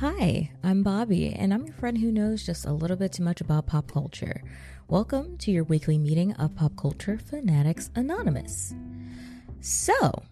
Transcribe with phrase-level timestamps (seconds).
[0.00, 3.40] Hi, I'm Bobbi, and I'm your friend who knows just a little bit too much
[3.40, 4.44] about pop culture.
[4.86, 8.76] Welcome to your weekly meeting of Pop Culture Fanatics Anonymous.
[9.60, 10.22] So,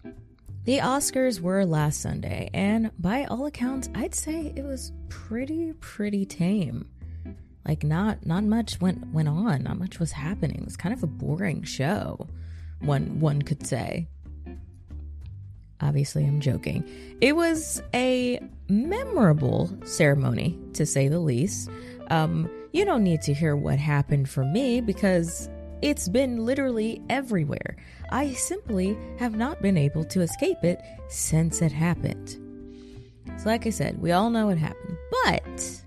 [0.63, 6.25] the Oscars were last Sunday, and by all accounts, I'd say it was pretty, pretty
[6.25, 6.87] tame.
[7.67, 10.59] Like not not much went went on, not much was happening.
[10.59, 12.25] It was kind of a boring show,
[12.79, 14.07] one one could say.
[15.81, 16.83] Obviously, I'm joking.
[17.21, 21.69] It was a memorable ceremony, to say the least.
[22.09, 25.49] Um, you don't need to hear what happened for me because
[25.81, 27.75] it's been literally everywhere.
[28.11, 32.37] I simply have not been able to escape it since it happened.
[33.37, 34.97] So, like I said, we all know what happened.
[35.23, 35.81] But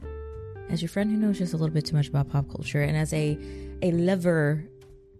[0.68, 2.96] as your friend who knows just a little bit too much about pop culture, and
[2.96, 3.36] as a
[3.82, 4.64] a lover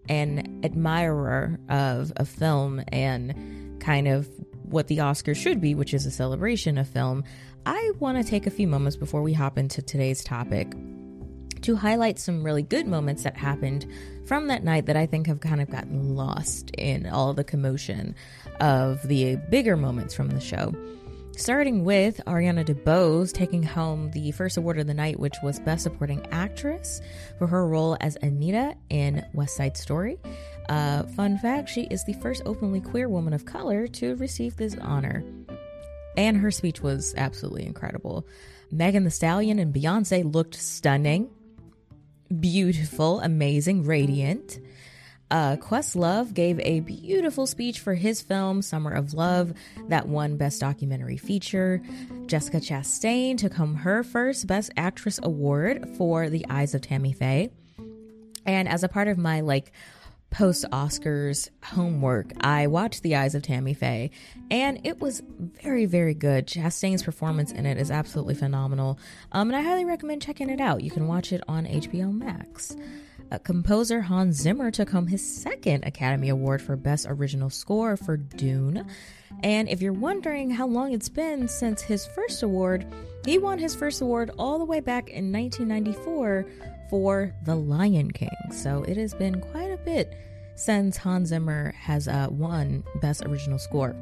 [0.07, 4.29] and admirer of a film and kind of
[4.71, 7.23] what the Oscars should be, which is a celebration of film,
[7.65, 10.73] I want to take a few moments before we hop into today's topic
[11.61, 13.85] to highlight some really good moments that happened
[14.25, 18.15] from that night that I think have kind of gotten lost in all the commotion
[18.59, 20.73] of the bigger moments from the show.
[21.37, 25.83] Starting with Ariana DeBose taking home the first award of the night, which was Best
[25.83, 27.01] Supporting Actress
[27.37, 30.17] for her role as Anita in West Side Story.
[30.71, 34.77] Uh, fun fact she is the first openly queer woman of color to receive this
[34.79, 35.21] honor.
[36.15, 38.25] And her speech was absolutely incredible.
[38.71, 41.29] Megan Thee Stallion and Beyonce looked stunning,
[42.39, 44.59] beautiful, amazing, radiant.
[45.29, 49.51] Uh, Questlove gave a beautiful speech for his film Summer of Love
[49.89, 51.81] that won Best Documentary Feature.
[52.27, 57.51] Jessica Chastain took home her first Best Actress award for The Eyes of Tammy Faye.
[58.45, 59.73] And as a part of my like
[60.31, 64.09] post Oscars homework, I watched The Eyes of Tammy Faye,
[64.49, 66.47] and it was very, very good.
[66.47, 68.97] Chastain's performance in it is absolutely phenomenal,
[69.33, 70.81] um, and I highly recommend checking it out.
[70.81, 72.75] You can watch it on HBO Max.
[73.31, 78.17] Uh, composer Hans Zimmer took home his second Academy Award for Best Original Score for
[78.17, 78.85] Dune.
[79.43, 82.85] And if you're wondering how long it's been since his first award,
[83.25, 86.45] he won his first award all the way back in 1994
[86.91, 88.29] for The Lion King.
[88.51, 90.13] So it has been quite a bit
[90.55, 93.95] since Hans Zimmer has uh, won Best Original Score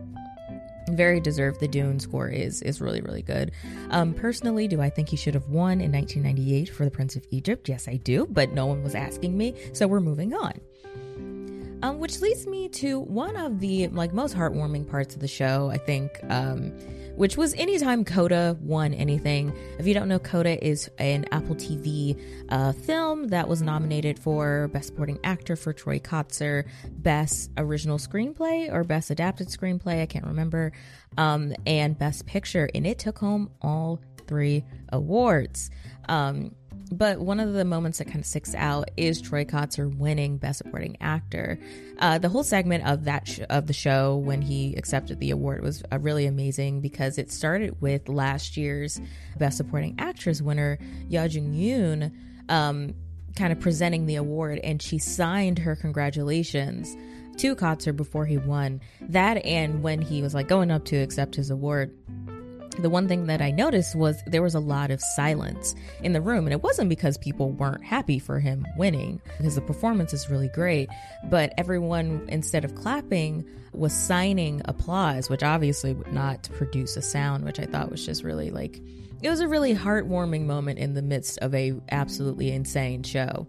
[0.95, 1.59] very deserved.
[1.59, 3.51] The Dune score is is really really good.
[3.91, 7.25] Um, personally, do I think he should have won in 1998 for The Prince of
[7.29, 7.69] Egypt?
[7.69, 10.59] Yes, I do, but no one was asking me, so we're moving on.
[11.81, 15.69] Um, which leads me to one of the like most heartwarming parts of the show.
[15.69, 16.19] I think.
[16.29, 16.73] Um,
[17.19, 19.51] which was anytime Coda won anything.
[19.77, 24.69] If you don't know, Coda is an Apple TV uh, film that was nominated for
[24.69, 30.27] Best Supporting Actor for Troy Kotsur, Best Original Screenplay or Best Adapted Screenplay, I can't
[30.27, 30.71] remember,
[31.17, 34.63] um, and Best Picture, and it took home all three
[34.93, 35.71] awards.
[36.07, 36.55] Um,
[36.91, 40.59] but one of the moments that kind of sticks out is Troy Kotsur winning Best
[40.59, 41.59] Supporting Actor.
[41.99, 45.61] Uh, the whole segment of that sh- of the show when he accepted the award
[45.61, 48.99] was uh, really amazing because it started with last year's
[49.37, 50.79] Best Supporting Actress winner
[51.09, 52.11] Yuh-jung Youn,
[52.49, 52.95] um,
[53.35, 56.95] kind of presenting the award, and she signed her congratulations
[57.37, 58.81] to Kotsur before he won.
[59.01, 61.95] That and when he was like going up to accept his award
[62.81, 66.21] the one thing that I noticed was there was a lot of silence in the
[66.21, 66.45] room.
[66.45, 70.49] And it wasn't because people weren't happy for him winning, because the performance is really
[70.49, 70.89] great.
[71.25, 77.45] But everyone, instead of clapping, was signing applause, which obviously would not produce a sound,
[77.45, 78.81] which I thought was just really like,
[79.21, 83.47] it was a really heartwarming moment in the midst of a absolutely insane show.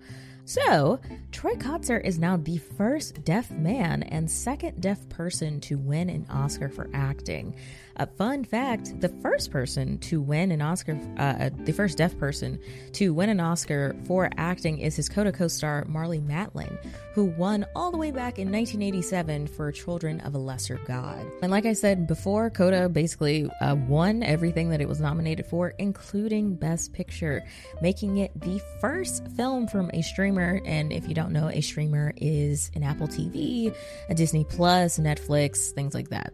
[0.50, 0.98] So,
[1.30, 6.26] Troy Kotsur is now the first deaf man and second deaf person to win an
[6.28, 7.54] Oscar for acting.
[7.96, 12.16] A fun fact the first person to win an Oscar, uh, uh, the first deaf
[12.18, 12.58] person
[12.94, 16.82] to win an Oscar for acting is his Coda co star Marlee Matlin,
[17.14, 21.24] who won all the way back in 1987 for Children of a Lesser God.
[21.42, 25.74] And like I said before, Coda basically uh, won everything that it was nominated for,
[25.78, 27.44] including Best Picture,
[27.82, 30.39] making it the first film from a streamer.
[30.42, 33.74] And if you don't know, a streamer is an Apple TV,
[34.08, 36.32] a Disney Plus, Netflix, things like that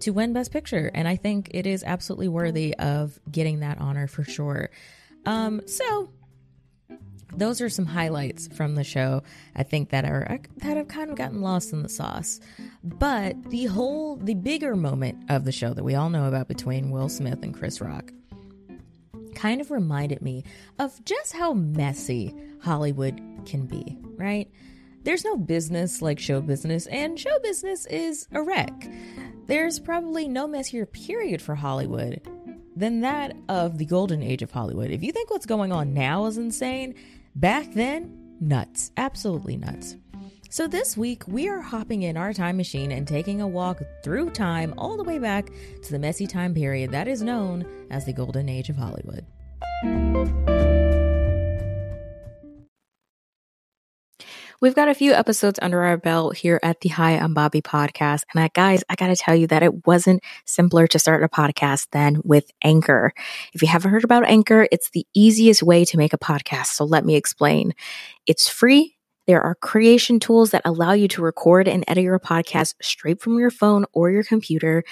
[0.00, 0.90] to win Best Picture.
[0.94, 4.70] And I think it is absolutely worthy of getting that honor for sure.
[5.26, 6.10] Um, so
[7.34, 9.22] those are some highlights from the show.
[9.54, 12.40] I think that are that have kind of gotten lost in the sauce.
[12.82, 16.90] But the whole the bigger moment of the show that we all know about between
[16.90, 18.12] Will Smith and Chris Rock
[19.34, 20.42] kind of reminded me
[20.78, 24.50] of just how messy Hollywood can be, right?
[25.04, 28.90] There's no business like show business, and show business is a wreck.
[29.46, 32.20] There's probably no messier period for Hollywood
[32.76, 34.90] than that of the golden age of Hollywood.
[34.90, 36.94] If you think what's going on now is insane,
[37.34, 38.92] back then, nuts.
[38.96, 39.96] Absolutely nuts.
[40.50, 44.30] So, this week, we are hopping in our time machine and taking a walk through
[44.30, 45.50] time all the way back
[45.82, 49.26] to the messy time period that is known as the Golden Age of Hollywood.
[54.60, 58.22] We've got a few episodes under our belt here at the Hi I'm Bobbi podcast.
[58.34, 61.28] And I, guys, I got to tell you that it wasn't simpler to start a
[61.28, 63.12] podcast than with Anchor.
[63.52, 66.72] If you haven't heard about Anchor, it's the easiest way to make a podcast.
[66.72, 67.72] So let me explain.
[68.26, 68.96] It's free.
[69.28, 73.38] There are creation tools that allow you to record and edit your podcast straight from
[73.38, 74.82] your phone or your computer.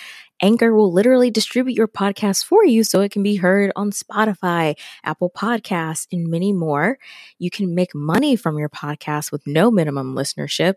[0.41, 4.77] Anchor will literally distribute your podcast for you so it can be heard on Spotify,
[5.05, 6.99] Apple Podcasts, and many more.
[7.39, 10.75] You can make money from your podcast with no minimum listenership.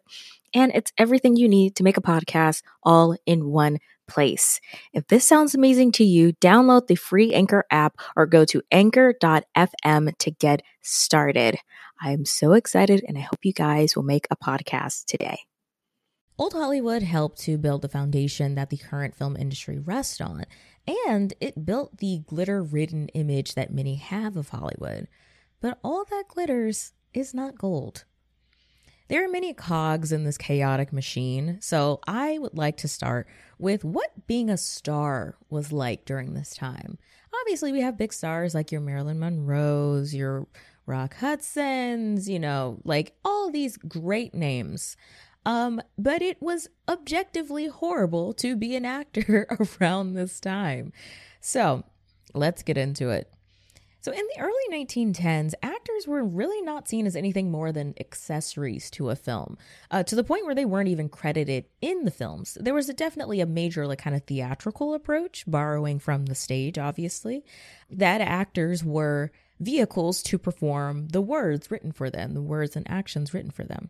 [0.54, 4.60] And it's everything you need to make a podcast all in one place.
[4.94, 10.18] If this sounds amazing to you, download the free Anchor app or go to anchor.fm
[10.18, 11.58] to get started.
[12.02, 15.40] I am so excited and I hope you guys will make a podcast today.
[16.40, 20.46] Old Hollywood helped to build the foundation that the current film industry rests on,
[21.06, 25.10] and it built the glitter ridden image that many have of Hollywood.
[25.60, 28.06] But all that glitters is not gold.
[29.10, 33.28] There are many cogs in this chaotic machine, so I would like to start
[33.58, 36.98] with what being a star was like during this time.
[37.42, 40.48] Obviously, we have big stars like your Marilyn Monroe's, your
[40.86, 44.96] Rock Hudson's, you know, like all these great names.
[45.46, 49.48] Um, but it was objectively horrible to be an actor
[49.82, 50.92] around this time.
[51.42, 51.84] So
[52.34, 53.32] let's get into it.
[54.02, 58.90] So, in the early 1910s, actors were really not seen as anything more than accessories
[58.92, 59.58] to a film,
[59.92, 62.58] uh, to the point where they weren't even credited in the films.
[62.62, 66.78] There was a, definitely a major, like, kind of theatrical approach, borrowing from the stage,
[66.78, 67.44] obviously,
[67.90, 73.34] that actors were vehicles to perform the words written for them, the words and actions
[73.34, 73.90] written for them.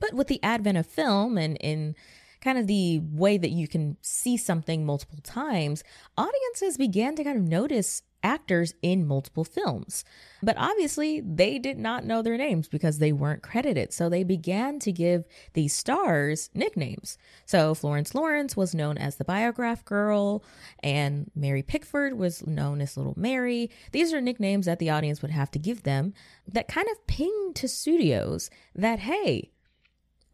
[0.00, 1.94] But with the advent of film and in
[2.40, 5.82] kind of the way that you can see something multiple times,
[6.16, 10.04] audiences began to kind of notice actors in multiple films.
[10.42, 13.92] But obviously, they did not know their names because they weren't credited.
[13.92, 17.18] So they began to give these stars nicknames.
[17.44, 20.42] So Florence Lawrence was known as the Biograph Girl,
[20.82, 23.70] and Mary Pickford was known as Little Mary.
[23.92, 26.12] These are nicknames that the audience would have to give them
[26.48, 29.50] that kind of pinged to studios that, hey,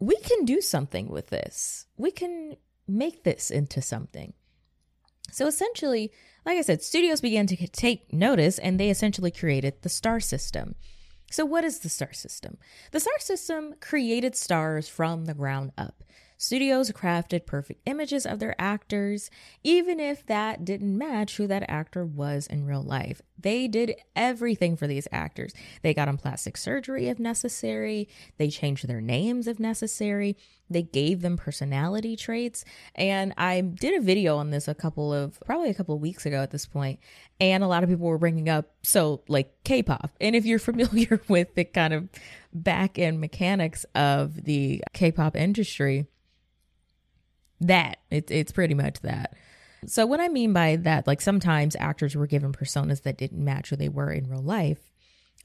[0.05, 1.87] we can do something with this.
[1.97, 2.57] We can
[2.87, 4.33] make this into something.
[5.31, 6.11] So essentially,
[6.45, 10.75] like I said, studios began to take notice and they essentially created the star system.
[11.31, 12.57] So, what is the star system?
[12.91, 16.03] The star system created stars from the ground up.
[16.43, 19.31] Studios crafted perfect images of their actors,
[19.63, 23.21] even if that didn't match who that actor was in real life.
[23.39, 25.53] They did everything for these actors.
[25.83, 30.35] They got them plastic surgery if necessary, they changed their names if necessary,
[30.69, 32.65] they gave them personality traits.
[32.93, 36.25] And I did a video on this a couple of, probably a couple of weeks
[36.25, 36.99] ago at this point,
[37.39, 40.11] and a lot of people were bringing up, so like K pop.
[40.19, 42.09] And if you're familiar with the kind of
[42.53, 46.07] back end mechanics of the K pop industry,
[47.67, 49.35] that it's it's pretty much that.
[49.85, 53.69] So what I mean by that, like sometimes actors were given personas that didn't match
[53.69, 54.79] who they were in real life.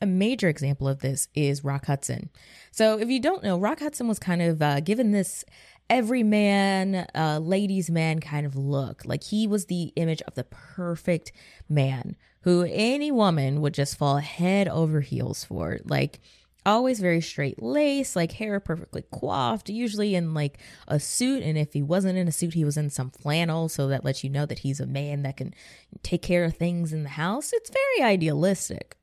[0.01, 2.31] A major example of this is Rock Hudson.
[2.71, 5.45] So if you don't know, Rock Hudson was kind of uh, given this
[5.91, 9.03] everyman, uh, ladies' man kind of look.
[9.05, 11.33] Like he was the image of the perfect
[11.69, 15.81] man who any woman would just fall head over heels for.
[15.85, 16.21] Like
[16.67, 21.43] always very straight lace, like hair perfectly coiffed, usually in like a suit.
[21.43, 23.69] And if he wasn't in a suit, he was in some flannel.
[23.69, 25.55] So that lets you know that he's a man that can
[26.03, 27.53] take care of things in the house.
[27.53, 28.97] It's very idealistic.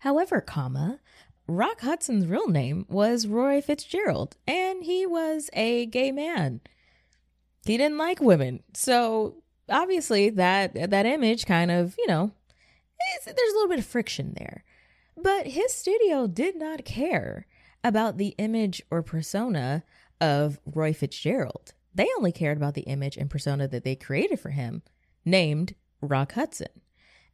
[0.00, 1.00] However, comma,
[1.46, 6.60] Rock Hudson's real name was Roy Fitzgerald, and he was a gay man.
[7.66, 8.62] He didn't like women.
[8.72, 12.32] So obviously that that image kind of, you know,
[13.24, 14.64] there's a little bit of friction there.
[15.22, 17.46] But his studio did not care
[17.84, 19.84] about the image or persona
[20.20, 21.72] of Roy Fitzgerald.
[21.94, 24.82] They only cared about the image and persona that they created for him,
[25.24, 26.80] named Rock Hudson.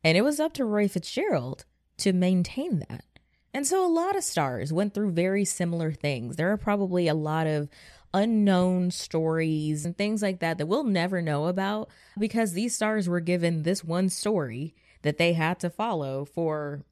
[0.02, 1.64] And it was up to Roy Fitzgerald
[1.99, 3.05] to maintain that.
[3.52, 6.37] And so a lot of stars went through very similar things.
[6.37, 7.69] There are probably a lot of
[8.12, 11.88] unknown stories and things like that that we'll never know about
[12.19, 16.85] because these stars were given this one story that they had to follow for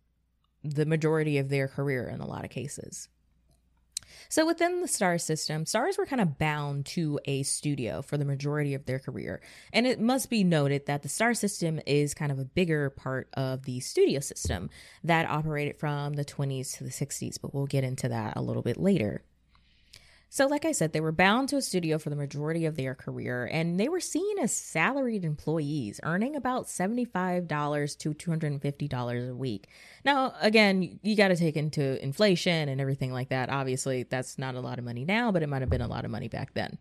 [0.65, 3.09] the majority of their career in a lot of cases.
[4.29, 8.25] So within the star system, stars were kind of bound to a studio for the
[8.25, 9.41] majority of their career.
[9.73, 13.29] And it must be noted that the star system is kind of a bigger part
[13.35, 14.71] of the studio system
[15.03, 18.63] that operated from the 20s to the 60s, but we'll get into that a little
[18.63, 19.23] bit later.
[20.35, 22.97] So, like I said, they were bound to a studio for the majority of their
[22.97, 29.69] career, and they were seen as salaried employees, earning about $75 to $250 a week.
[30.05, 33.49] Now, again, you got to take into inflation and everything like that.
[33.49, 36.05] Obviously, that's not a lot of money now, but it might have been a lot
[36.05, 36.79] of money back then.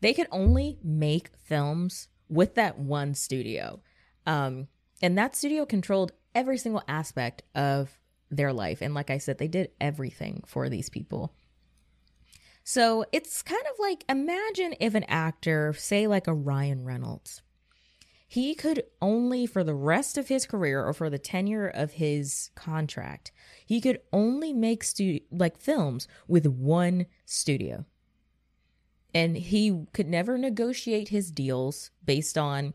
[0.00, 3.80] They could only make films with that one studio.
[4.28, 4.68] Um,
[5.02, 7.98] and that studio controlled every single aspect of
[8.30, 8.80] their life.
[8.80, 11.34] And like I said, they did everything for these people.
[12.64, 17.42] So it's kind of like imagine if an actor, say like a Ryan Reynolds,
[18.26, 22.50] he could only for the rest of his career or for the tenure of his
[22.54, 23.30] contract,
[23.66, 27.84] he could only make stu- like films with one studio.
[29.14, 32.74] And he could never negotiate his deals based on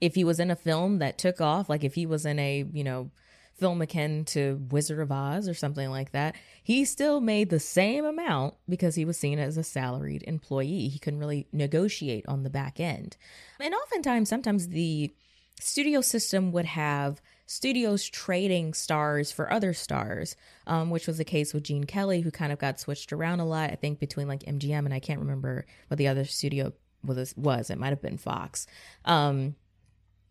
[0.00, 2.64] if he was in a film that took off, like if he was in a,
[2.72, 3.10] you know,
[3.56, 8.04] film akin to Wizard of Oz or something like that, he still made the same
[8.04, 10.88] amount because he was seen as a salaried employee.
[10.88, 13.16] He couldn't really negotiate on the back end.
[13.58, 15.14] And oftentimes, sometimes the
[15.60, 20.36] studio system would have studios trading stars for other stars,
[20.66, 23.46] um, which was the case with Gene Kelly, who kind of got switched around a
[23.46, 26.72] lot, I think, between like MGM and I can't remember what the other studio
[27.04, 27.34] was.
[27.36, 27.70] was.
[27.70, 28.66] It might have been Fox.
[29.04, 29.54] Um,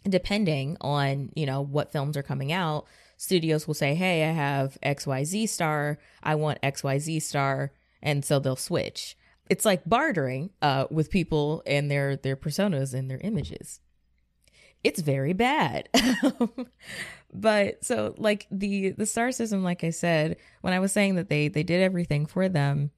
[0.08, 2.86] depending on, you know, what films are coming out,
[3.18, 5.98] studios will say, Hey, I have XYZ star.
[6.24, 7.72] I want XYZ star.
[8.02, 9.18] And so they'll switch.
[9.50, 13.80] It's like bartering uh, with people and their, their personas and their images.
[14.84, 15.90] It's very bad.
[17.34, 21.28] but so like the the star system, like I said, when I was saying that
[21.28, 22.92] they they did everything for them,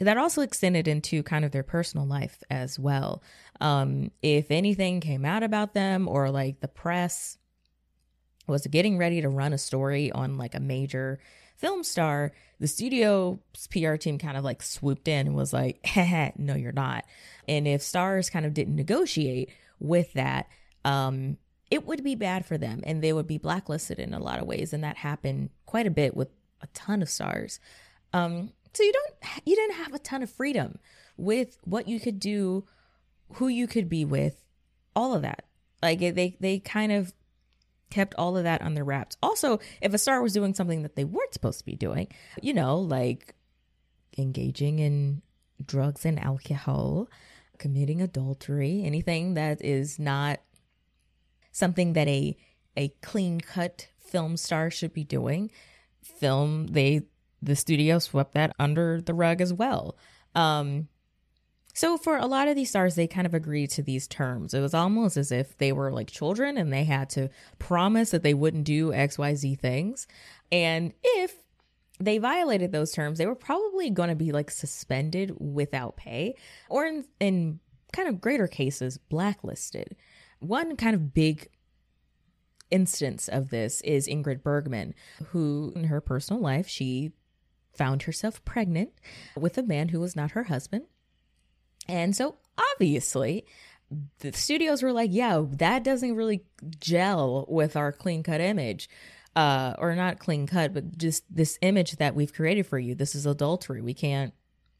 [0.00, 3.22] that also extended into kind of their personal life as well.
[3.60, 7.36] Um, if anything came out about them or like the press
[8.46, 11.18] was getting ready to run a story on like a major
[11.56, 13.38] film star, the studio's
[13.70, 15.84] PR team kind of like swooped in and was like,
[16.38, 17.04] no, you're not.
[17.48, 20.48] And if stars kind of didn't negotiate with that,
[20.84, 21.38] um,
[21.70, 24.46] it would be bad for them and they would be blacklisted in a lot of
[24.46, 24.72] ways.
[24.72, 26.28] And that happened quite a bit with
[26.60, 27.60] a ton of stars.
[28.12, 30.78] Um, so you don't, you didn't have a ton of freedom
[31.16, 32.64] with what you could do,
[33.34, 34.44] who you could be with,
[34.94, 35.44] all of that.
[35.82, 37.12] Like they, they kind of
[37.90, 39.16] kept all of that their wraps.
[39.22, 42.08] Also, if a star was doing something that they weren't supposed to be doing,
[42.42, 43.34] you know, like
[44.18, 45.22] engaging in
[45.64, 47.08] drugs and alcohol,
[47.58, 50.40] committing adultery, anything that is not
[51.52, 52.36] something that a
[52.76, 55.50] a clean cut film star should be doing,
[56.02, 57.02] film they
[57.40, 59.96] the studio swept that under the rug as well.
[60.34, 60.88] Um,
[61.74, 64.54] so for a lot of these stars, they kind of agreed to these terms.
[64.54, 67.28] It was almost as if they were like children and they had to
[67.58, 70.06] promise that they wouldn't do XYZ things.
[70.52, 71.34] And if
[71.98, 76.36] they violated those terms, they were probably going to be like suspended without pay
[76.68, 77.58] or in, in
[77.92, 79.96] kind of greater cases, blacklisted.
[80.38, 81.48] One kind of big
[82.70, 84.94] instance of this is Ingrid Bergman,
[85.28, 87.12] who in her personal life, she
[87.72, 88.92] found herself pregnant
[89.36, 90.84] with a man who was not her husband.
[91.88, 92.36] And so
[92.72, 93.44] obviously,
[94.20, 96.44] the studios were like, yeah, that doesn't really
[96.80, 98.88] gel with our clean cut image.
[99.36, 102.94] Uh, or not clean cut, but just this image that we've created for you.
[102.94, 103.82] This is adultery.
[103.82, 104.32] We can't,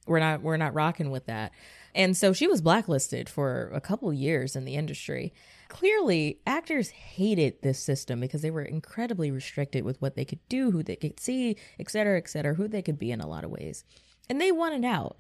[0.07, 1.51] we're not, we're not rocking with that.
[1.93, 5.35] And so she was blacklisted for a couple years in the industry.
[5.67, 10.71] Clearly, actors hated this system because they were incredibly restricted with what they could do,
[10.71, 13.43] who they could see, et cetera, et cetera, who they could be in a lot
[13.43, 13.83] of ways.
[14.31, 15.17] And they wanted out.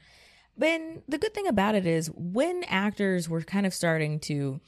[0.56, 4.60] But the good thing about it is when actors were kind of starting to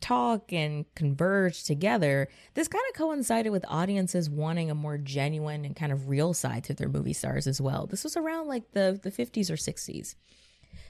[0.00, 5.74] talk and converge together, this kind of coincided with audiences wanting a more genuine and
[5.74, 7.86] kind of real side to their movie stars as well.
[7.86, 10.14] This was around like the, the 50s or 60s.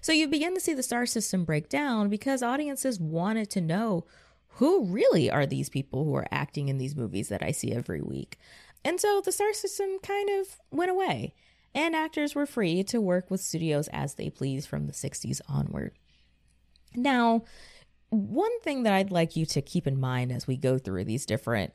[0.01, 4.05] So you begin to see the star system break down because audiences wanted to know
[4.57, 8.03] who really are these people who are acting in these movies that I see every
[8.03, 8.39] week.
[8.85, 11.35] And so the star system kind of went away
[11.75, 15.93] and actors were free to work with studios as they please from the 60s onward.
[16.95, 17.45] Now,
[18.11, 21.27] one thing that I'd like you to keep in mind as we go through these
[21.27, 21.73] different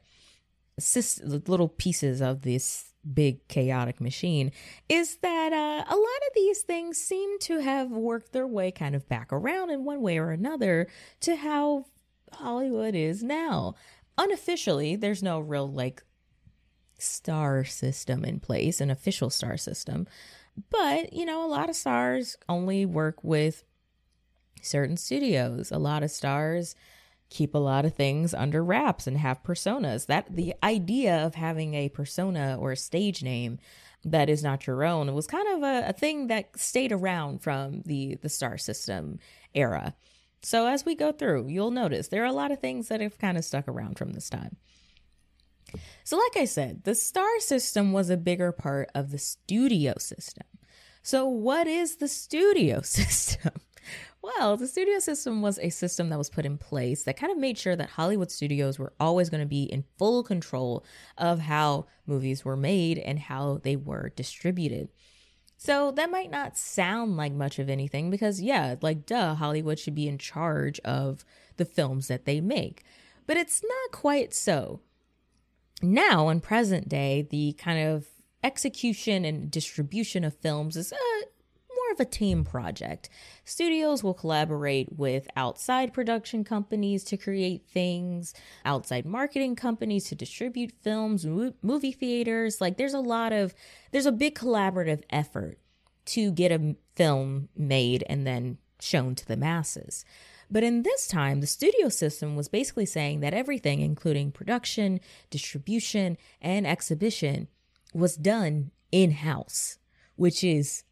[1.48, 4.51] little pieces of this big chaotic machine
[4.88, 8.96] is that uh, a lot of these things seem to have worked their way kind
[8.96, 10.88] of back around in one way or another
[11.22, 11.86] to how
[12.34, 13.75] Hollywood is now.
[14.18, 16.03] Unofficially, there's no real like
[17.00, 20.08] star system in place, an official star system.
[20.70, 23.63] But, you know, a lot of stars only work with
[24.62, 25.72] certain studios.
[25.72, 26.75] A lot of stars
[27.29, 30.08] keep a lot of things under wraps and have personas.
[30.08, 33.60] That the idea of having a persona or a stage name
[34.03, 37.84] that is not your own was kind of a, a thing that stayed around from
[37.86, 39.20] the the star system
[39.53, 39.94] era.
[40.41, 43.18] So as we go through, you'll notice there are a lot of things that have
[43.18, 44.56] kind of stuck around from this time.
[46.04, 50.46] So, like I said, the star system was a bigger part of the studio system.
[51.02, 53.54] So, what is the studio system?
[54.22, 57.38] Well, the studio system was a system that was put in place that kind of
[57.38, 60.84] made sure that Hollywood studios were always going to be in full control
[61.18, 64.90] of how movies were made and how they were distributed.
[65.56, 69.96] So that might not sound like much of anything because, yeah, like, duh, Hollywood should
[69.96, 71.24] be in charge of
[71.58, 72.84] the films that they make.
[73.26, 74.82] But it's not quite so.
[75.82, 78.08] Now, in present day, the kind of
[78.44, 80.96] execution and distribution of films is uh,
[81.90, 83.10] more of a team project.
[83.46, 88.34] Studios will collaborate with outside production companies to create things,
[88.66, 92.62] outside marketing companies to distribute films, movie theaters.
[92.62, 93.54] Like there's a lot of,
[93.92, 95.60] there's a big collaborative effort
[96.06, 100.06] to get a film made and then shown to the masses.
[100.51, 106.18] But in this time, the studio system was basically saying that everything, including production, distribution,
[106.41, 107.48] and exhibition,
[107.94, 109.77] was done in house,
[110.15, 110.84] which is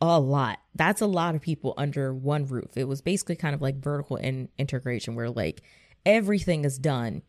[0.00, 0.58] a lot.
[0.74, 2.76] That's a lot of people under one roof.
[2.76, 5.62] It was basically kind of like vertical in- integration where like
[6.04, 7.22] everything is done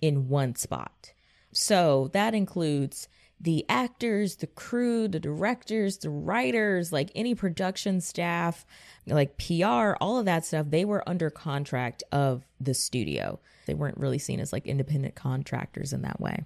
[0.00, 1.12] in one spot.
[1.52, 3.08] So that includes
[3.40, 8.64] the actors, the crew, the directors, the writers, like any production staff,
[9.06, 13.38] like PR, all of that stuff, they were under contract of the studio.
[13.66, 16.44] They weren't really seen as like independent contractors in that way.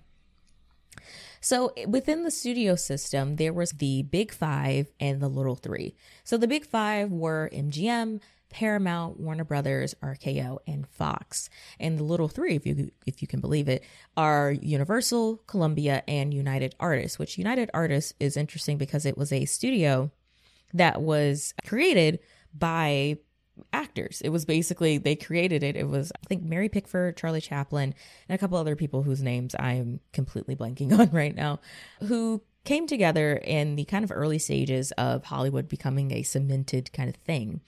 [1.40, 5.94] So within the studio system, there was the big five and the little three.
[6.24, 8.20] So the big five were MGM,
[8.50, 11.48] Paramount, Warner Brothers, RKO, and Fox.
[11.78, 13.84] And the little three, if you if you can believe it,
[14.16, 17.18] are Universal, Columbia, and United Artists.
[17.18, 20.10] Which United Artists is interesting because it was a studio
[20.74, 22.20] that was created
[22.54, 23.18] by
[23.72, 24.20] actors.
[24.22, 25.76] It was basically they created it.
[25.76, 27.94] It was I think Mary Pickford, Charlie Chaplin,
[28.28, 31.60] and a couple other people whose names I am completely blanking on right now,
[32.00, 37.08] who came together in the kind of early stages of Hollywood becoming a cemented kind
[37.08, 37.60] of thing.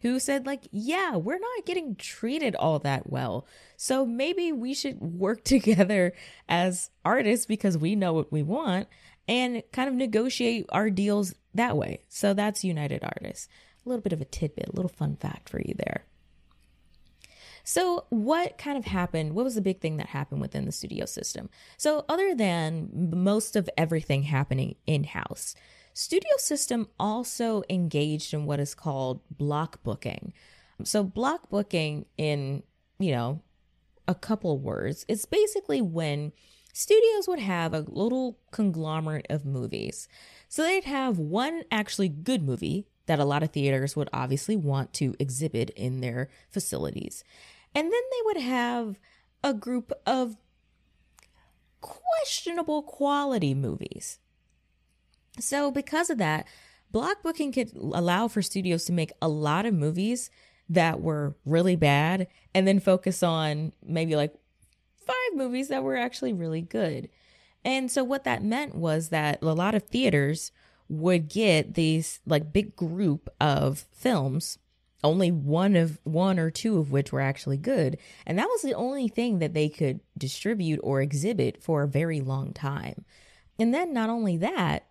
[0.00, 3.46] Who said, like, yeah, we're not getting treated all that well.
[3.76, 6.14] So maybe we should work together
[6.48, 8.88] as artists because we know what we want
[9.28, 12.02] and kind of negotiate our deals that way.
[12.08, 13.48] So that's United Artists
[13.84, 16.04] a little bit of a tidbit, a little fun fact for you there.
[17.62, 19.34] So, what kind of happened?
[19.34, 21.50] What was the big thing that happened within the studio system?
[21.76, 25.54] So, other than most of everything happening in house,
[26.00, 30.32] Studio System also engaged in what is called block booking.
[30.82, 32.62] So, block booking, in
[32.98, 33.42] you know,
[34.08, 36.32] a couple words, it's basically when
[36.72, 40.08] studios would have a little conglomerate of movies.
[40.48, 44.94] So, they'd have one actually good movie that a lot of theaters would obviously want
[44.94, 47.24] to exhibit in their facilities.
[47.74, 48.98] And then they would have
[49.44, 50.38] a group of
[51.82, 54.18] questionable quality movies.
[55.40, 56.46] So, because of that,
[56.90, 60.30] block booking could allow for studios to make a lot of movies
[60.68, 64.34] that were really bad and then focus on maybe like
[65.06, 67.08] five movies that were actually really good.
[67.64, 70.52] And so, what that meant was that a lot of theaters
[70.88, 74.58] would get these like big group of films
[75.02, 78.74] only one of one or two of which were actually good and that was the
[78.74, 83.04] only thing that they could distribute or exhibit for a very long time
[83.58, 84.86] and then not only that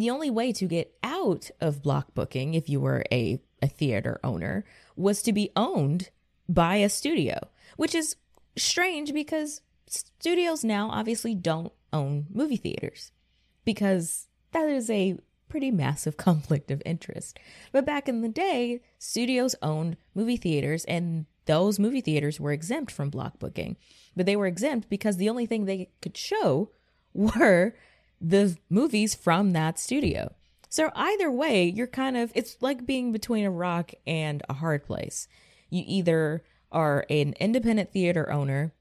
[0.00, 4.20] the only way to get out of block booking if you were a, a theater
[4.22, 4.64] owner
[4.96, 6.10] was to be owned
[6.48, 7.38] by a studio
[7.76, 8.16] which is
[8.56, 13.12] strange because studios now obviously don't own movie theaters
[13.64, 17.38] because that is a pretty massive conflict of interest.
[17.72, 22.92] But back in the day, studios owned movie theaters and those movie theaters were exempt
[22.92, 23.76] from block booking.
[24.14, 26.70] But they were exempt because the only thing they could show
[27.14, 27.74] were
[28.20, 30.32] the movies from that studio.
[30.68, 34.84] So either way, you're kind of it's like being between a rock and a hard
[34.84, 35.28] place.
[35.70, 38.72] You either are an independent theater owner,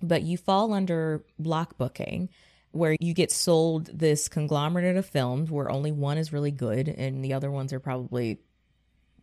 [0.00, 2.28] but you fall under block booking
[2.72, 7.24] where you get sold this conglomerate of films where only one is really good and
[7.24, 8.38] the other ones are probably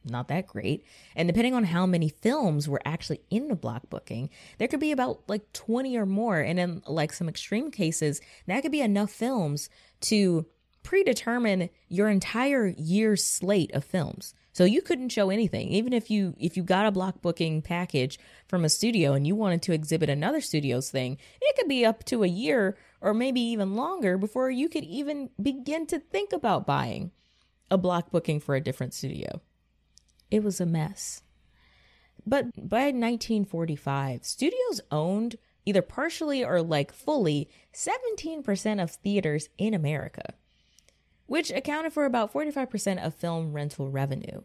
[0.05, 0.86] not that great.
[1.15, 4.91] And depending on how many films were actually in the block booking, there could be
[4.91, 6.39] about like 20 or more.
[6.39, 9.69] And in like some extreme cases, that could be enough films
[10.01, 10.45] to
[10.83, 14.33] predetermine your entire year's slate of films.
[14.53, 15.67] So you couldn't show anything.
[15.67, 19.36] Even if you if you got a block booking package from a studio and you
[19.36, 23.39] wanted to exhibit another studio's thing, it could be up to a year or maybe
[23.39, 27.12] even longer before you could even begin to think about buying
[27.69, 29.41] a block booking for a different studio.
[30.29, 31.21] It was a mess.
[32.25, 40.33] But by 1945, studios owned either partially or like fully 17% of theaters in America
[41.27, 44.41] which accounted for about 45% of film rental revenue,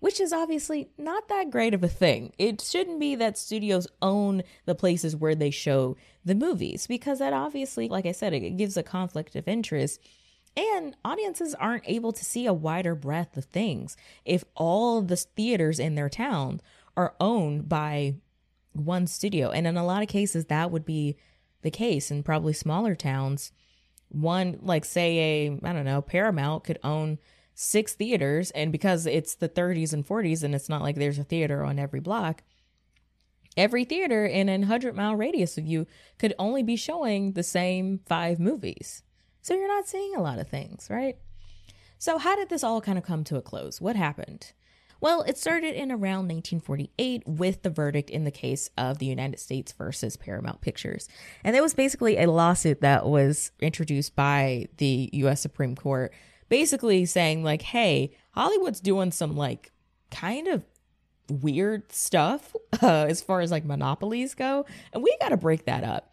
[0.00, 2.32] which is obviously not that great of a thing.
[2.38, 7.32] It shouldn't be that studios own the places where they show the movies, because that
[7.32, 10.00] obviously, like I said, it gives a conflict of interest.
[10.56, 15.78] And audiences aren't able to see a wider breadth of things if all the theaters
[15.78, 16.60] in their town
[16.96, 18.16] are owned by
[18.72, 19.50] one studio.
[19.50, 21.16] And in a lot of cases, that would be
[21.62, 23.52] the case in probably smaller towns
[24.12, 27.18] one like say a i don't know paramount could own
[27.54, 31.24] six theaters and because it's the 30s and 40s and it's not like there's a
[31.24, 32.42] theater on every block
[33.56, 35.86] every theater in a 100 mile radius of you
[36.18, 39.02] could only be showing the same five movies
[39.42, 41.18] so you're not seeing a lot of things right
[41.98, 44.52] so how did this all kind of come to a close what happened
[45.02, 49.40] well, it started in around 1948 with the verdict in the case of the United
[49.40, 51.08] States versus Paramount Pictures.
[51.42, 56.12] And it was basically a lawsuit that was introduced by the US Supreme Court,
[56.48, 59.72] basically saying, like, hey, Hollywood's doing some like
[60.12, 60.62] kind of
[61.28, 65.82] weird stuff uh, as far as like monopolies go, and we got to break that
[65.82, 66.12] up.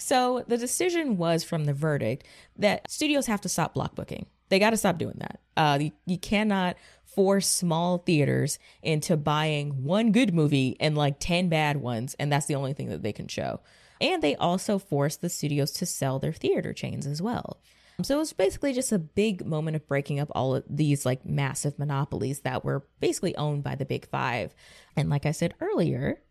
[0.00, 4.26] So the decision was from the verdict that studios have to stop block booking.
[4.48, 5.40] They got to stop doing that.
[5.56, 11.48] Uh, you, you cannot force small theaters into buying one good movie and like 10
[11.48, 13.60] bad ones, and that's the only thing that they can show.
[14.00, 17.60] And they also force the studios to sell their theater chains as well.
[18.02, 21.26] So it was basically just a big moment of breaking up all of these like
[21.26, 24.54] massive monopolies that were basically owned by the big five.
[24.96, 26.22] And like I said earlier,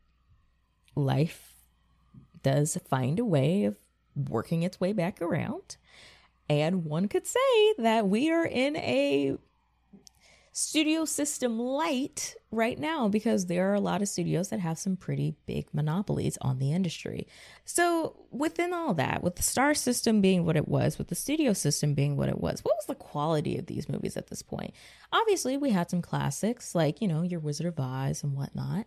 [0.96, 1.49] life
[2.44, 3.76] does find a way of
[4.16, 5.78] working its way back around.
[6.50, 9.38] And one could say that we are in a
[10.52, 14.98] studio system light right now because there are a lot of studios that have some
[14.98, 17.28] pretty big monopolies on the industry.
[17.66, 21.54] So, within all that, with the star system being what it was, with the studio
[21.54, 24.74] system being what it was, what was the quality of these movies at this point?
[25.14, 28.86] Obviously, we had some classics like, you know, your Wizard of Oz and whatnot.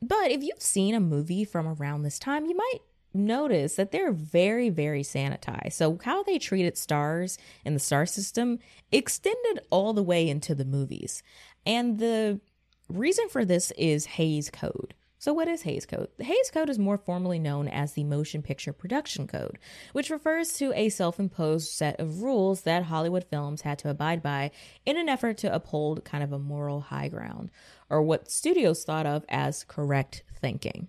[0.00, 2.78] But if you've seen a movie from around this time, you might
[3.12, 5.72] notice that they're very, very sanitized.
[5.72, 8.58] So, how they treated stars in the star system
[8.92, 11.22] extended all the way into the movies.
[11.66, 12.40] And the
[12.88, 14.94] reason for this is Hays Code.
[15.20, 16.08] So, what is Hays Code?
[16.16, 19.58] The Hays Code is more formally known as the Motion Picture Production Code,
[19.92, 24.22] which refers to a self imposed set of rules that Hollywood films had to abide
[24.22, 24.50] by
[24.86, 27.50] in an effort to uphold kind of a moral high ground,
[27.90, 30.88] or what studios thought of as correct thinking.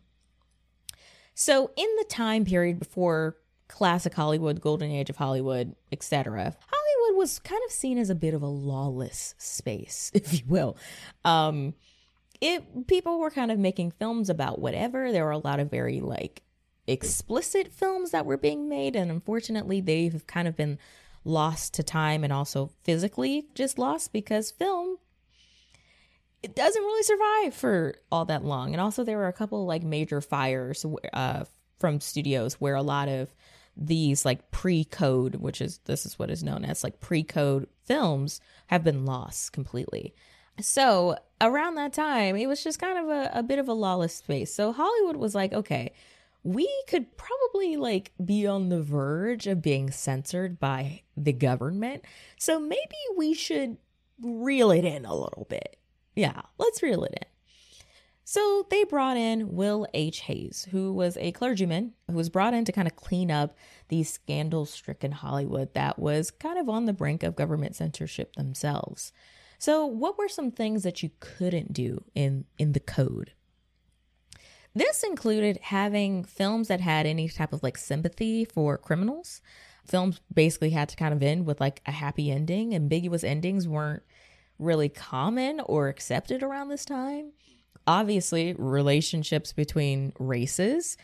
[1.33, 7.39] So, in the time period before classic Hollywood, golden age of Hollywood, etc., Hollywood was
[7.39, 10.77] kind of seen as a bit of a lawless space, if you will.
[11.23, 11.73] Um,
[12.39, 15.11] it people were kind of making films about whatever.
[15.11, 16.41] There were a lot of very like
[16.87, 20.79] explicit films that were being made, and unfortunately, they've kind of been
[21.23, 24.97] lost to time and also physically just lost because film
[26.43, 28.73] it doesn't really survive for all that long.
[28.73, 31.45] And also, there were a couple like major fires uh,
[31.79, 33.33] from studios where a lot of
[33.77, 38.83] these like pre-code, which is this is what is known as like pre-code films, have
[38.83, 40.13] been lost completely.
[40.59, 44.15] So around that time, it was just kind of a, a bit of a lawless
[44.15, 44.53] space.
[44.53, 45.93] So Hollywood was like, okay,
[46.43, 52.03] we could probably like be on the verge of being censored by the government.
[52.37, 53.77] So maybe we should
[54.21, 55.77] reel it in a little bit
[56.21, 57.27] yeah, let's reel it in.
[58.23, 60.21] So they brought in Will H.
[60.21, 63.57] Hays, who was a clergyman who was brought in to kind of clean up
[63.87, 69.11] the scandal stricken Hollywood that was kind of on the brink of government censorship themselves.
[69.57, 73.31] So, what were some things that you couldn't do in, in the code?
[74.75, 79.41] This included having films that had any type of like sympathy for criminals.
[79.85, 82.75] Films basically had to kind of end with like a happy ending.
[82.75, 84.03] Ambiguous endings weren't
[84.61, 87.31] really common or accepted around this time.
[87.87, 90.97] Obviously, relationships between races,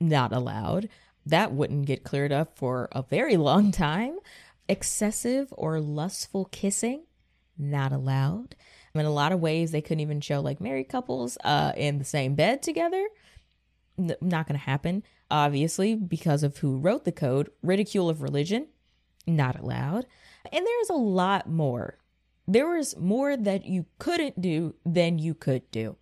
[0.00, 0.88] not allowed.
[1.24, 4.18] That wouldn't get cleared up for a very long time.
[4.68, 7.04] Excessive or lustful kissing,
[7.56, 8.56] not allowed.
[8.94, 12.04] In a lot of ways, they couldn't even show like married couples uh, in the
[12.04, 13.06] same bed together.
[13.96, 17.50] N- not going to happen, obviously, because of who wrote the code.
[17.62, 18.66] Ridicule of religion,
[19.26, 20.06] not allowed.
[20.52, 21.99] And there's a lot more.
[22.52, 25.96] There was more that you couldn't do than you could do.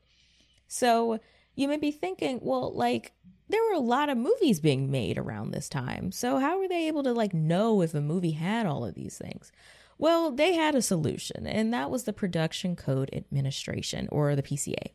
[0.67, 1.21] So
[1.55, 3.13] you may be thinking, well, like,
[3.51, 6.11] there were a lot of movies being made around this time.
[6.11, 9.19] So how were they able to like know if a movie had all of these
[9.19, 9.53] things?
[9.99, 14.93] Well, they had a solution, and that was the Production Code Administration or the PCA.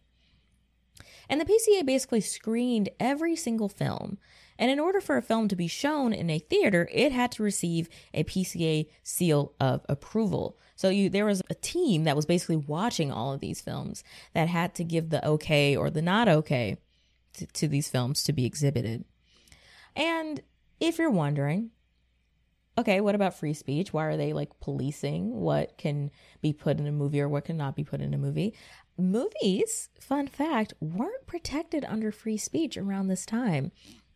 [1.30, 4.18] And the PCA basically screened every single film.
[4.58, 7.44] And in order for a film to be shown in a theater, it had to
[7.44, 10.58] receive a PCA seal of approval.
[10.76, 14.48] So you there was a team that was basically watching all of these films that
[14.48, 16.78] had to give the okay or the not okay
[17.34, 19.06] to, to these films to be exhibited.
[19.96, 20.42] And
[20.80, 21.72] if you're wondering,
[22.78, 23.94] okay, what about free speech?
[23.94, 26.12] Why are they like policing what can
[26.42, 28.56] be put in a movie or what cannot be put in a movie?
[28.98, 33.72] Movies, fun fact, weren't protected under free speech around this time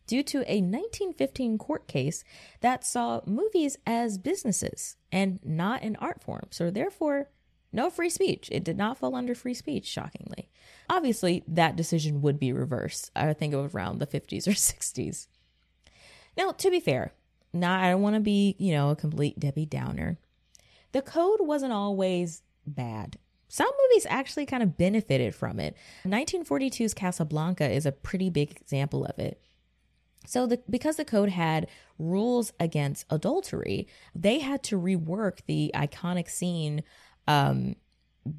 [0.08, 2.24] due to a 1915 court case
[2.60, 6.48] that saw movies as businesses and not an art form.
[6.50, 7.30] So, therefore,
[7.72, 8.48] no free speech.
[8.50, 10.48] It did not fall under free speech, shockingly.
[10.88, 13.10] Obviously, that decision would be reversed.
[13.14, 15.28] I think of around the 50s or 60s.
[16.36, 17.12] Now, to be fair,
[17.52, 20.18] now I don't want to be, you know, a complete Debbie Downer.
[20.92, 23.18] The code wasn't always bad.
[23.48, 25.74] Some movies actually kind of benefited from it.
[26.04, 29.42] 1942's Casablanca is a pretty big example of it.
[30.26, 36.28] So, the, because the code had rules against adultery, they had to rework the iconic
[36.28, 36.82] scene
[37.26, 37.76] um,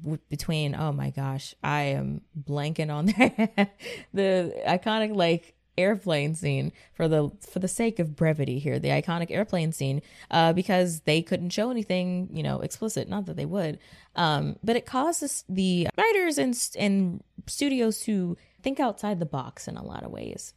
[0.02, 0.74] w- between.
[0.74, 3.76] Oh my gosh, I am blanking on that.
[4.12, 9.30] the iconic like airplane scene for the for the sake of brevity here the iconic
[9.30, 13.78] airplane scene uh, because they couldn't show anything you know explicit not that they would
[14.16, 19.76] um, but it causes the writers and and studios to think outside the box in
[19.76, 20.52] a lot of ways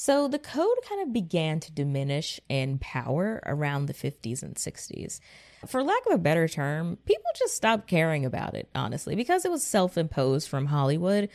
[0.00, 5.18] so the code kind of began to diminish in power around the 50s and 60s.
[5.66, 9.50] For lack of a better term, people just stopped caring about it, honestly, because it
[9.50, 11.28] was self imposed from Hollywood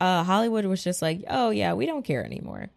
[0.00, 2.68] uh, Hollywood was just like, oh, yeah, we don't care anymore.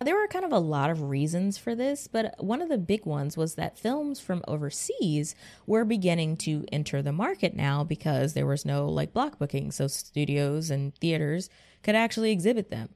[0.00, 3.06] There were kind of a lot of reasons for this, but one of the big
[3.06, 8.46] ones was that films from overseas were beginning to enter the market now because there
[8.46, 11.48] was no like block booking, so studios and theaters
[11.82, 12.88] could actually exhibit them.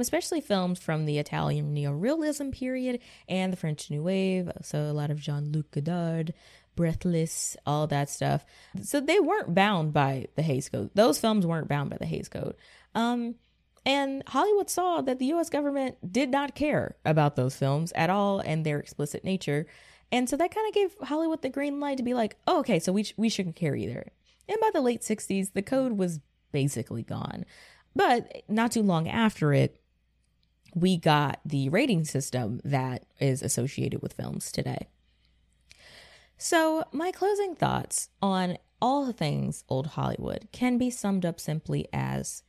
[0.00, 5.10] Especially films from the Italian neorealism period and the French New Wave, so a lot
[5.10, 6.34] of Jean Luc Godard,
[6.76, 8.44] Breathless, all that stuff.
[8.82, 10.90] So they weren't bound by the Hays Code.
[10.94, 12.54] Those films weren't bound by the Hays Code.
[12.94, 13.34] Um,
[13.84, 18.40] and Hollywood saw that the US government did not care about those films at all
[18.40, 19.66] and their explicit nature.
[20.12, 22.78] And so that kind of gave Hollywood the green light to be like, oh, okay,
[22.78, 24.12] so we, sh- we shouldn't care either.
[24.48, 26.20] And by the late 60s, the code was
[26.52, 27.44] basically gone.
[27.94, 29.80] But not too long after it,
[30.74, 34.88] we got the rating system that is associated with films today.
[36.36, 42.42] So, my closing thoughts on all things old Hollywood can be summed up simply as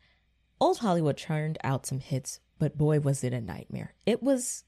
[0.62, 3.93] Old Hollywood churned out some hits, but boy, was it a nightmare.
[4.05, 4.65] It was,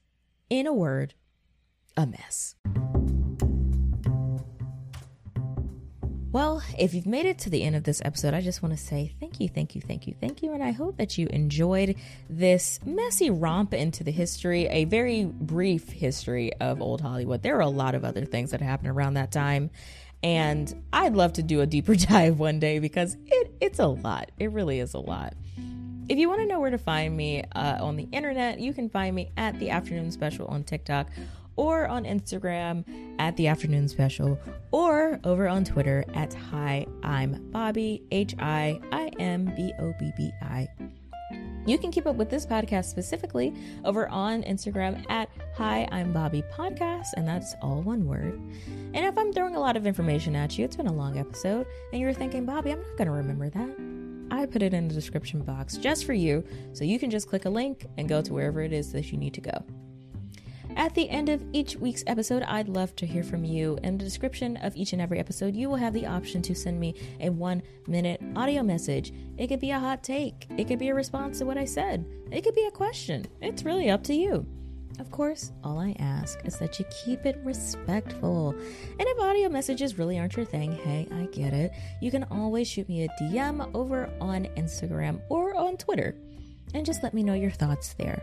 [0.48, 1.14] in a word,
[1.96, 2.56] a mess.
[6.32, 8.82] Well, if you've made it to the end of this episode, I just want to
[8.82, 10.54] say thank you, thank you, thank you, thank you.
[10.54, 11.94] And I hope that you enjoyed
[12.30, 17.42] this messy romp into the history, a very brief history of old Hollywood.
[17.42, 19.68] There are a lot of other things that happened around that time.
[20.22, 24.30] And I'd love to do a deeper dive one day because it, it's a lot.
[24.38, 25.34] It really is a lot.
[26.08, 28.88] If you want to know where to find me uh, on the internet, you can
[28.88, 31.08] find me at the afternoon special on TikTok
[31.56, 32.84] or on Instagram
[33.18, 34.38] at the afternoon special
[34.70, 40.12] or over on Twitter at hi I'm Bobbi, H I I M B O B
[40.16, 40.68] B I.
[41.64, 46.42] You can keep up with this podcast specifically over on Instagram at Hi, I'm Bobbi
[46.50, 48.40] Podcast, and that's all one word.
[48.94, 51.66] And if I'm throwing a lot of information at you, it's been a long episode,
[51.92, 53.76] and you're thinking, Bobbi, I'm not going to remember that.
[54.32, 57.44] I put it in the description box just for you, so you can just click
[57.44, 59.64] a link and go to wherever it is that you need to go.
[60.76, 63.78] At the end of each week's episode, I'd love to hear from you.
[63.82, 66.80] In the description of each and every episode, you will have the option to send
[66.80, 69.12] me a one minute audio message.
[69.36, 72.04] It could be a hot take, it could be a response to what I said,
[72.30, 73.26] it could be a question.
[73.40, 74.46] It's really up to you.
[74.98, 78.50] Of course, all I ask is that you keep it respectful.
[78.50, 81.72] And if audio messages really aren't your thing, hey, I get it.
[82.00, 86.14] You can always shoot me a DM over on Instagram or on Twitter
[86.74, 88.22] and just let me know your thoughts there.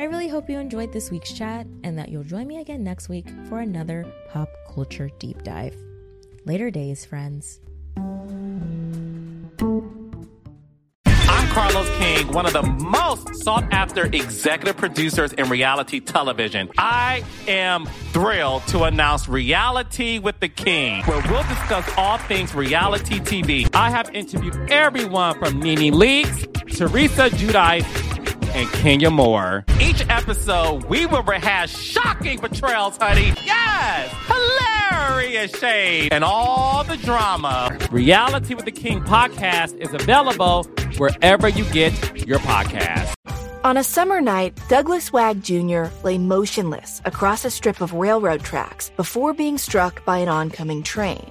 [0.00, 3.10] I really hope you enjoyed this week's chat and that you'll join me again next
[3.10, 5.76] week for another pop culture deep dive.
[6.46, 7.60] Later days, friends.
[7.98, 9.50] I'm
[11.48, 16.70] Carlos King one of the most sought after executive producers in reality television.
[16.78, 23.18] I am thrilled to announce Reality with the King, where we'll discuss all things reality
[23.18, 23.68] TV.
[23.74, 28.09] I have interviewed everyone from Nene Leakes, Teresa Giudice,
[28.54, 29.64] and Kenya Moore.
[29.80, 33.32] Each episode, we will rehash shocking betrayals, honey.
[33.44, 34.14] Yes!
[34.26, 37.76] Hilarious shade and all the drama.
[37.90, 40.64] Reality with the King podcast is available
[40.98, 43.14] wherever you get your podcast.
[43.62, 45.84] On a summer night, Douglas Wag Jr.
[46.02, 51.30] lay motionless across a strip of railroad tracks before being struck by an oncoming train.